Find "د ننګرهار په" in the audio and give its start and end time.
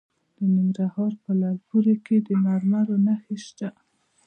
0.37-1.31